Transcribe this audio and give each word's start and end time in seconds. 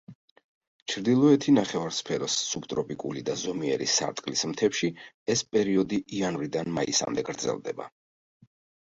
ჩრდილოეთი 0.91 1.51
ნახევარსფეროს 1.57 2.37
სუბტროპიკული 2.45 3.23
და 3.27 3.35
ზომიერი 3.41 3.89
სარტყლის 3.97 4.43
მთებში 4.53 4.89
ეს 5.35 5.45
პერიოდი 5.53 6.01
იანვრიდან 6.21 6.73
მაისამდე 6.79 7.27
გრძელდება. 7.29 7.87